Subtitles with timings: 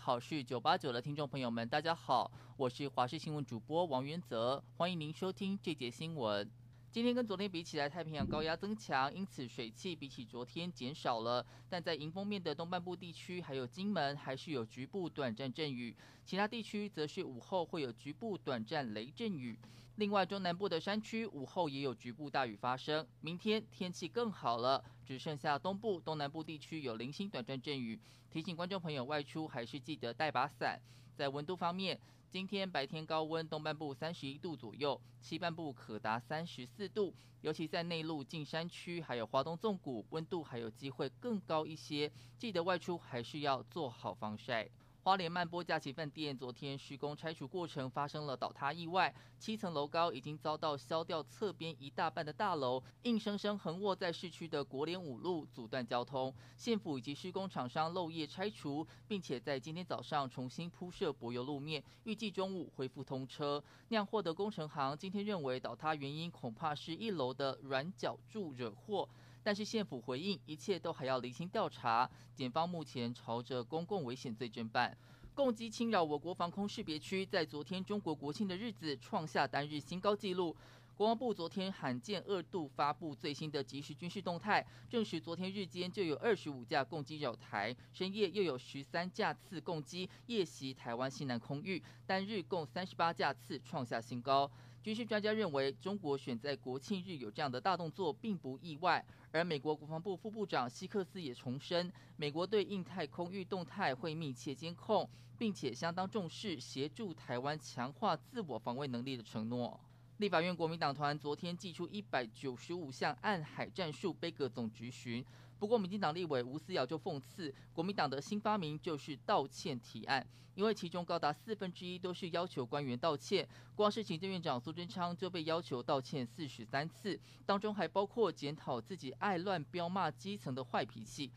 [0.00, 6.50] 好事九八九的听众朋友们，大家好，我是华视新闻主播王元泽，欢迎您收听这节新闻。
[6.90, 11.44] 今天跟昨天比起来，太平洋高压增强，因此水汽比起昨天减少了。
[11.68, 19.58] 但在迎风面的东半部地区，还有金门，还是有局部短暂阵雨；其他地区则是午后会有局部短暂雷阵雨。
[20.00, 23.06] 另外，中南部的山区午后也有局部大雨发生。
[23.20, 28.00] 明天天气更好了，只剩下东部、东南部地区有零星短暂阵雨。
[28.30, 30.80] 提醒观众朋友外出还是记得带把伞。
[31.14, 32.00] 在温度方面，
[32.30, 42.10] 今天白天高温，东半部三十一度左右，西半部可达三十四度，尤其在内陆近山区，还有华东纵谷，温度还有机会更高一些。
[42.38, 44.66] 记得外出还是要做好防晒。
[45.10, 56.32] 花莲曼波假期饭店昨天施工拆除过程发生了倒塌意外，七层楼高已经遭到削掉侧边一大半的大楼，硬生生横卧在市区的国联五路，阻断交通。
[56.56, 63.60] 县府以及施工厂商漏夜拆除，并且在今天早上重新铺设柏油路面，预计中午恢复通车。
[63.88, 69.08] 酿祸的工程行今天认为倒塌原因恐怕是一楼的软脚柱惹祸。
[69.42, 72.08] 但是县府回应，一切都还要厘清调查。
[72.34, 74.96] 检方目前朝着公共危险罪侦办。
[75.34, 80.54] 共机侵扰我国防空识别区，在昨天中国国庆的日子创下单日新高纪录。
[81.00, 94.50] 国防部昨天罕见二度发布最新的即时军事动态，证实昨天日间就有二十五架共机扰台，深夜又有十三架次共机夜袭台湾西南空域，单日共三十八架次创下新高。
[94.82, 99.02] 军事专家认为，中国选在国庆日有这样的大动作并不意外。
[99.32, 109.80] 而美国国防部副部长希克斯也重申，美国对印太空域动态会密切监控，并且相当重视协助台湾强化自我防卫能力的承诺。
[110.20, 115.24] 立法院国民党团昨天祭出一百九十五项暗海战术杯葛总质询，
[115.58, 131.32] 不过民进党立委吴思瑶就讽刺，国民党的新发明就是道歉提案，因为其中高达四分之一都是要求官员道歉，光是行政院长苏贞昌就被要求道歉四十三次，当中还包括检讨自己爱乱标骂基层的坏脾气。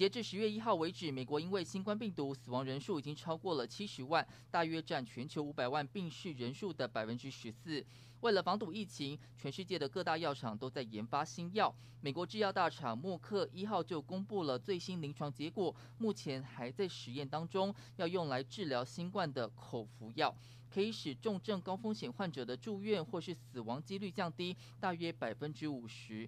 [0.00, 7.84] 截至十月一号为止，美国因为新冠病毒死亡人数已经超过了七十万，大约占全球五百万病逝人数的百分之十四。
[8.20, 11.70] 为了防堵疫情，全世界的各大药厂都在研发新药。
[12.00, 20.34] 美国制药大厂默克一号就公布了最新临床结果，目前还在实验当中，要用来治疗新冠的口服药，
[20.70, 26.26] 可以使重症高风险患者的住院或是死亡几率降低大约百分之五十。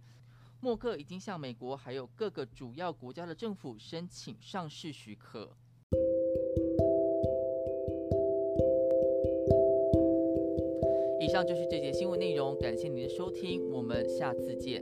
[0.63, 5.57] 默克已经向美国还有各个主要国家的政府申请上市许可。
[11.19, 14.81] 以上就是这节新闻内容，感谢您的收听，我们下次见。